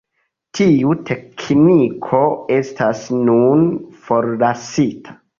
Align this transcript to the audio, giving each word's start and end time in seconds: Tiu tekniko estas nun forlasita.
Tiu 0.59 0.93
tekniko 1.09 2.21
estas 2.55 3.03
nun 3.27 3.61
forlasita. 4.07 5.15